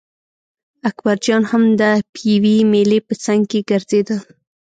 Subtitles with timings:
[0.89, 4.17] اکبرجان هم د پېوې مېلې په څنګ کې ګرځېده.